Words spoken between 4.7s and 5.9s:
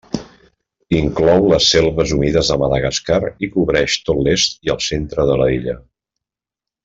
el centre de l'illa.